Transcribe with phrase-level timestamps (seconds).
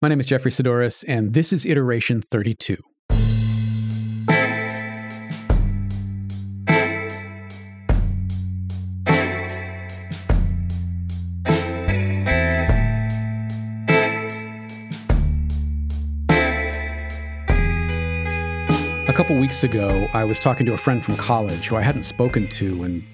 [0.00, 2.76] My name is Jeffery Saddoris, and this is Iteration 32.
[19.08, 22.04] A couple weeks ago, I was talking to a friend from college who I hadn't
[22.04, 23.04] spoken to in,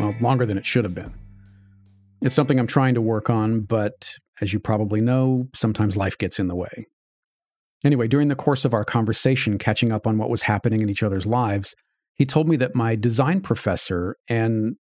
[0.00, 1.14] well, longer than it should have been.
[2.22, 6.38] It's something I'm trying to work on, but as you probably know, sometimes life gets
[6.38, 6.86] in the way.
[7.84, 11.02] Anyway, during the course of our conversation, catching up on what was happening in each
[11.02, 11.74] other's lives,
[12.14, 14.76] he told me that my design professor and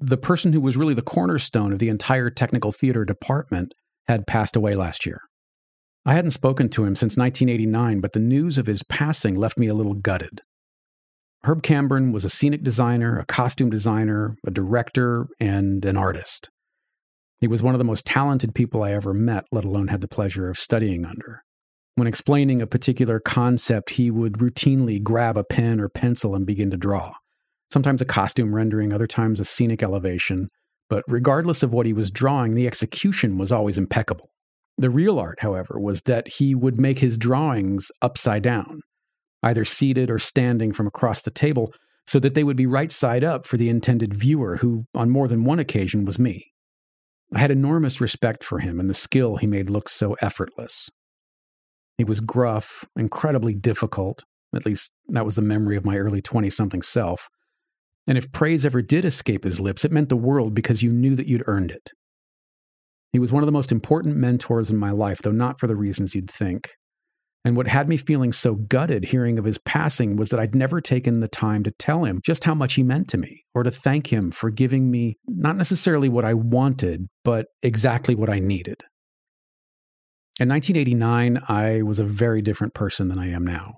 [0.00, 3.74] the person who was really the cornerstone of the entire technical theater department
[4.08, 5.20] had passed away last year.
[6.06, 9.68] I hadn't spoken to him since 1989, but the news of his passing left me
[9.68, 10.40] a little gutted.
[11.44, 16.50] Herb Camburn was a scenic designer, a costume designer, a director, and an artist.
[17.40, 20.08] He was one of the most talented people I ever met, let alone had the
[20.08, 21.42] pleasure of studying under.
[21.94, 26.70] When explaining a particular concept, he would routinely grab a pen or pencil and begin
[26.70, 27.12] to draw.
[27.72, 30.48] Sometimes a costume rendering, other times a scenic elevation.
[30.90, 34.30] But regardless of what he was drawing, the execution was always impeccable.
[34.76, 38.80] The real art, however, was that he would make his drawings upside down,
[39.42, 41.72] either seated or standing from across the table,
[42.06, 45.28] so that they would be right side up for the intended viewer, who, on more
[45.28, 46.50] than one occasion, was me.
[47.34, 50.90] I had enormous respect for him and the skill he made look so effortless.
[51.96, 56.50] He was gruff, incredibly difficult, at least that was the memory of my early 20
[56.50, 57.28] something self.
[58.08, 61.14] And if praise ever did escape his lips, it meant the world because you knew
[61.14, 61.90] that you'd earned it.
[63.12, 65.76] He was one of the most important mentors in my life, though not for the
[65.76, 66.70] reasons you'd think.
[67.44, 70.80] And what had me feeling so gutted hearing of his passing was that I'd never
[70.80, 73.70] taken the time to tell him just how much he meant to me, or to
[73.70, 78.82] thank him for giving me not necessarily what I wanted, but exactly what I needed.
[80.38, 83.74] In 1989, I was a very different person than I am now.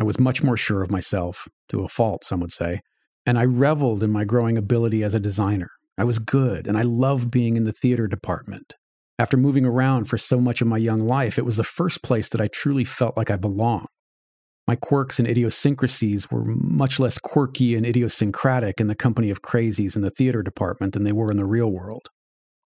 [0.00, 2.80] I was much more sure of myself, to a fault, some would say,
[3.24, 5.70] and I reveled in my growing ability as a designer.
[5.98, 8.74] I was good, and I loved being in the theater department.
[9.20, 12.30] After moving around for so much of my young life, it was the first place
[12.30, 13.88] that I truly felt like I belonged.
[14.66, 19.94] My quirks and idiosyncrasies were much less quirky and idiosyncratic in the company of crazies
[19.94, 22.08] in the theater department than they were in the real world.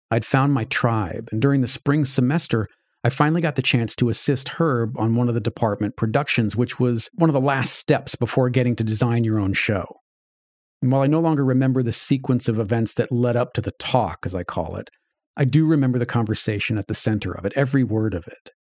[0.10, 2.66] I'd found my tribe, and during the spring semester,
[3.04, 6.80] I finally got the chance to assist Herb on one of the department productions, which
[6.80, 9.86] was one of the last steps before getting to design your own show.
[10.82, 13.74] And while I no longer remember the sequence of events that led up to the
[13.74, 14.90] talk, as I call it,
[15.40, 18.52] I do remember the conversation at the center of it, every word of it.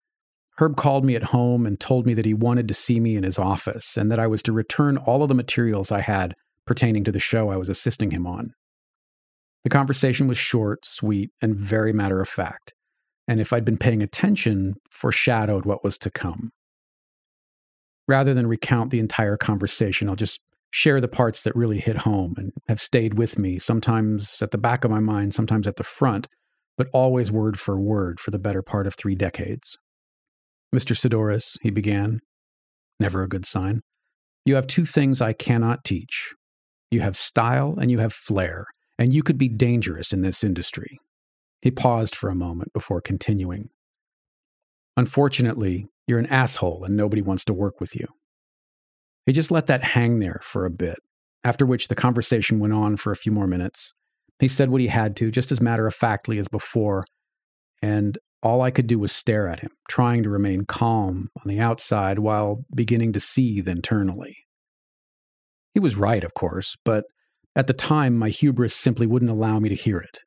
[0.58, 3.24] Herb called me at home and told me that he wanted to see me in
[3.24, 6.34] his office and that I was to return all of the materials I had
[6.66, 8.52] pertaining to the show I was assisting him on.
[9.64, 12.74] The conversation was short, sweet, and very matter of fact,
[13.26, 16.50] and if I'd been paying attention, foreshadowed what was to come.
[18.06, 20.40] Rather than recount the entire conversation, I'll just
[20.70, 24.58] share the parts that really hit home and have stayed with me, sometimes at the
[24.58, 26.28] back of my mind, sometimes at the front,
[26.78, 29.76] but always word for word for the better part of three decades.
[30.74, 30.96] Mr.
[30.96, 32.20] Saddoris, he began,
[33.00, 33.82] never a good sign,
[34.44, 36.34] you have two things I cannot teach.
[36.90, 38.66] You have style and you have flair,
[38.98, 40.98] and you could be dangerous in this industry.
[41.60, 43.68] He paused for a moment before continuing.
[44.96, 48.06] Unfortunately, you're an asshole and nobody wants to work with you.
[49.26, 50.98] He just let that hang there for a bit,
[51.44, 53.92] after which the conversation went on for a few more minutes.
[54.38, 57.04] He said what he had to, just as matter of factly as before,
[57.82, 61.60] and all I could do was stare at him, trying to remain calm on the
[61.60, 64.36] outside while beginning to seethe internally.
[65.74, 67.04] He was right, of course, but
[67.56, 70.20] at the time my hubris simply wouldn't allow me to hear it.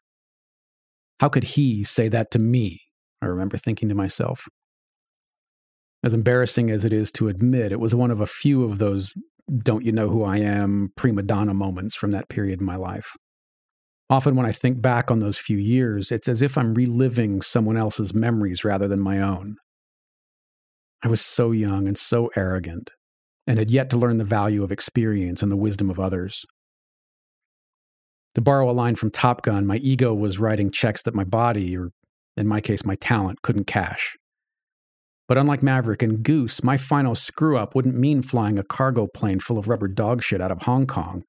[1.20, 2.82] How could he say that to me?
[3.22, 4.48] I remember thinking to myself.
[6.04, 9.14] As embarrassing as it is to admit, it was one of a few of those
[9.64, 13.16] don't you know who I am prima donna moments from that period in my life.
[14.12, 17.78] Often, when I think back on those few years, it's as if I'm reliving someone
[17.78, 19.56] else's memories rather than my own.
[21.02, 22.92] I was so young and so arrogant,
[23.48, 26.46] and had yet to learn the value of experience and the wisdom of others.
[28.36, 31.78] To borrow a line from Top Gun, my ego was writing checks that my body,
[31.78, 31.92] or
[32.36, 34.18] in my case, my talent, couldn't cash.
[35.30, 39.40] But unlike Maverick and Goose, my final screw up wouldn't mean flying a cargo plane
[39.40, 41.24] full of rubber dog shit out of Hong Kong.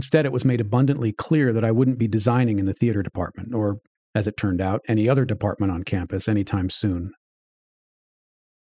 [0.00, 3.54] Instead, it was made abundantly clear that I wouldn't be designing in the theater department,
[3.54, 3.80] or,
[4.14, 7.12] as it turned out, any other department on campus anytime soon.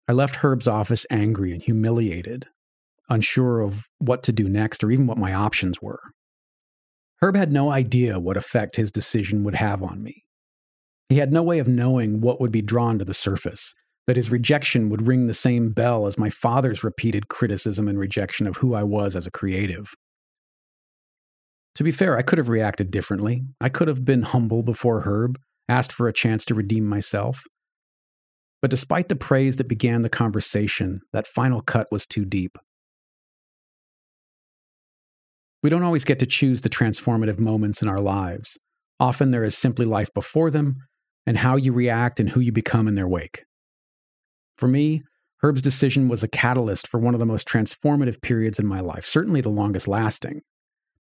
[0.09, 2.47] I left Herb's office angry and humiliated,
[3.09, 6.01] unsure of what to do next or even what my options were.
[7.21, 10.25] Herb had no idea what effect his decision would have on me.
[11.09, 13.77] He had no way of knowing what would be drawn to the surface,
[14.09, 18.49] that his rejection would ring the same bell as my father's repeated criticism and rejection
[18.49, 19.95] of who I was as a creative.
[21.77, 23.45] To be fair, I could have reacted differently.
[23.61, 27.45] I could have been humble before Herb, asked for a chance to redeem myself.
[28.61, 32.59] But despite the praise that began the conversation, that final cut was too deep.
[35.63, 38.59] We don't always get to choose the transformative moments in our lives.
[39.01, 40.77] Often there is simply life before them
[41.27, 43.45] and how you react and who you become in their wake.
[44.57, 45.03] For me,
[45.39, 49.05] Herb's decision was a catalyst for one of the most transformative periods in my life,
[49.05, 50.43] certainly the longest lasting,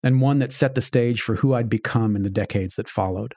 [0.05, 3.35] and one that set the stage for who I'd become in the decades that followed.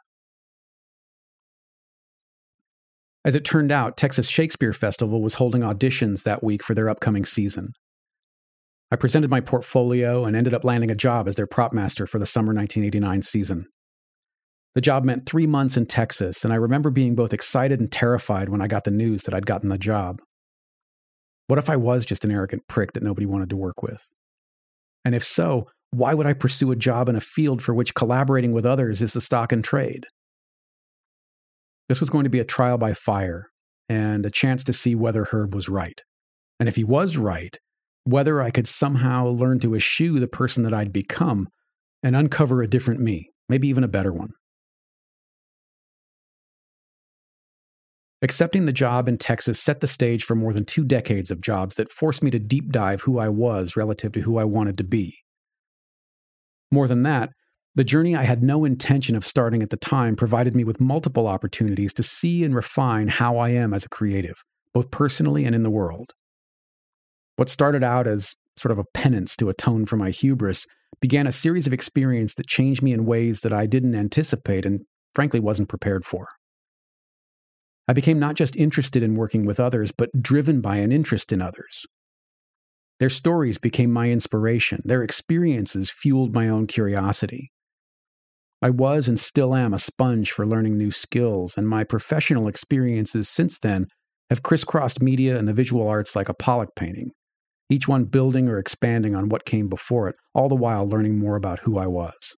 [3.24, 7.26] As it turned out, Texas Shakespeare Festival was holding auditions that week for their upcoming
[7.26, 7.72] season.
[8.92, 12.20] I presented my portfolio and ended up landing a job as their prop master for
[12.20, 13.66] the summer 1989 season.
[14.76, 18.50] The job meant three months in Texas, and I remember being both excited and terrified
[18.50, 20.22] when I got the news that I'd gotten the job.
[21.48, 24.10] What if I was just an arrogant prick that nobody wanted to work with?
[25.04, 28.52] And if so, why would I pursue a job in a field for which collaborating
[28.52, 30.06] with others is the stock in trade?
[31.90, 33.50] This was going to be a trial by fire
[33.90, 36.02] and a chance to see whether Herb was right.
[36.60, 37.58] And if he was right,
[38.04, 41.48] whether I could somehow learn to eschew the person that I'd become
[42.04, 44.32] and uncover a different me, maybe even a better one.
[48.22, 51.76] Accepting the job in Texas set the stage for more than two decades of jobs
[51.76, 54.84] that forced me to deep dive who I was relative to who I wanted to
[54.84, 55.20] be.
[56.72, 57.30] More than that,
[57.76, 61.28] the journey I had no intention of starting at the time provided me with multiple
[61.28, 64.44] opportunities to see and refine how I am as a creative,
[64.74, 66.14] both personally and in the world.
[67.36, 70.66] What started out as sort of a penance to atone for my hubris
[71.00, 74.82] began a series of experiences that changed me in ways that I didn't anticipate and
[75.14, 76.30] frankly wasn't prepared for.
[77.88, 81.42] I became not just interested in working with others, but driven by an interest in
[81.42, 81.86] others.
[83.00, 87.52] Their stories became my inspiration, their experiences fueled my own curiosity.
[88.60, 93.30] I was and still am a sponge for learning new skills, and my professional experiences
[93.30, 93.86] since then
[94.32, 97.12] have crisscrossed media and the visual arts like a Pollock painting,
[97.70, 101.36] each one building or expanding on what came before it, all the while learning more
[101.36, 102.36] about who I was.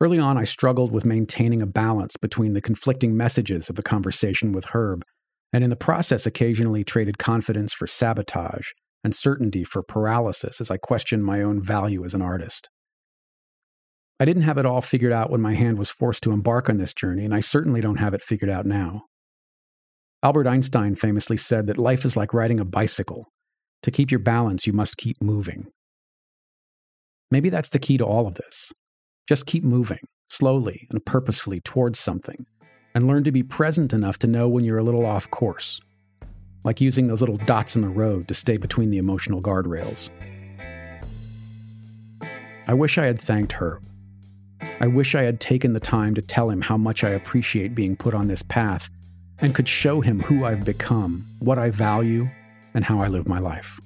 [0.00, 4.52] Early on, I struggled with maintaining a balance between the conflicting messages of the conversation
[4.52, 5.04] with Herb,
[5.52, 8.70] and in the process, occasionally traded confidence for sabotage
[9.02, 12.68] and certainty for paralysis as I questioned my own value as an artist.
[14.20, 16.76] I didn't have it all figured out when my hand was forced to embark on
[16.76, 19.04] this journey, and I certainly don't have it figured out now.
[20.22, 23.28] Albert Einstein famously said that life is like riding a bicycle.
[23.84, 25.68] To keep your balance, you must keep moving.
[27.30, 28.72] Maybe that's the key to all of this.
[29.28, 32.46] Just keep moving, slowly and purposefully towards something,
[32.98, 35.80] and learn to be present enough to know when you're a little off course,
[36.64, 40.10] like using those little dots in the road to stay between the emotional guardrails.
[42.66, 43.84] I wish I had thanked Herb.
[44.80, 47.94] I wish I had taken the time to tell him how much I appreciate being
[47.94, 48.90] put on this path
[49.38, 52.28] and could show him who I've become, what I value,
[52.74, 53.78] and how I live my life.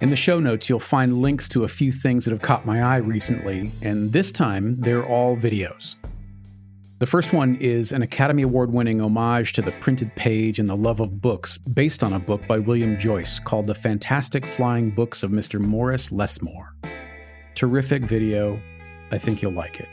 [0.00, 2.80] In the show notes, you'll find links to a few things that have caught my
[2.82, 5.96] eye recently, and this time they're all videos.
[7.00, 10.76] The first one is an Academy Award winning homage to the printed page and the
[10.76, 15.22] love of books, based on a book by William Joyce called The Fantastic Flying Books
[15.22, 15.58] of Mr.
[15.58, 16.74] Morris Lesmore.
[17.54, 18.60] Terrific video.
[19.10, 19.88] I think you'll like it.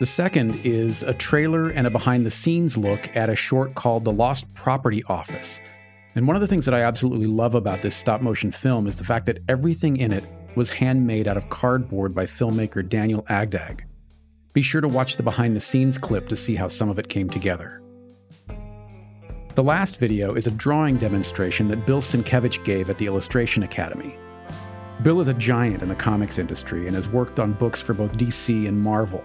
[0.00, 4.02] The second is a trailer and a behind the scenes look at a short called
[4.02, 5.60] The Lost Property Office
[6.16, 8.96] and one of the things that I absolutely love about this stop motion film is
[8.96, 13.82] the fact that everything in it was handmade out of cardboard by filmmaker Daniel Agdag.
[14.56, 17.10] Be sure to watch the behind the scenes clip to see how some of it
[17.10, 17.82] came together.
[19.54, 24.16] The last video is a drawing demonstration that Bill Sienkiewicz gave at the Illustration Academy.
[25.02, 28.16] Bill is a giant in the comics industry and has worked on books for both
[28.16, 29.22] DC and Marvel,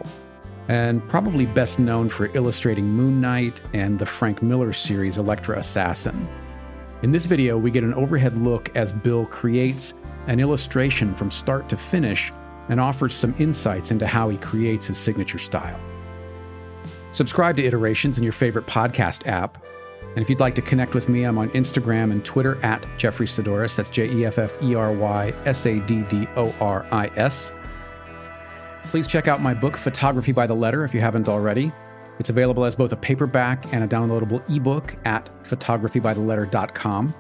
[0.67, 6.27] and probably best known for illustrating Moon Knight and the Frank Miller series Elektra Assassin.
[7.03, 9.93] In this video, we get an overhead look as Bill creates
[10.27, 12.33] an illustration from start to finish
[12.71, 15.79] and offers some insights into how he creates his signature style.
[17.11, 19.63] Subscribe to Iterations in your favorite podcast app.
[20.01, 23.27] And if you'd like to connect with me, I'm on Instagram and Twitter at Jeffery
[23.27, 23.75] Saddoris.
[23.75, 27.07] That's J E F F E R Y S A D D O R I
[27.17, 27.51] S.
[28.85, 31.71] Please check out my book, Photography by the Letter, if you haven't already.
[32.19, 37.15] It's available as both a paperback and a downloadable ebook at photographybytheletter.com.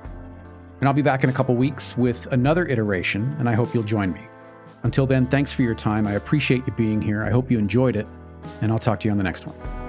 [0.79, 3.83] And I'll be back in a couple weeks with another iteration, and I hope you'll
[3.83, 4.30] join me.
[4.83, 6.07] Until then, thanks for your time.
[6.07, 7.23] I appreciate you being here.
[7.23, 8.07] I hope you enjoyed it.
[8.61, 9.80] and I'll talk to you on the next one.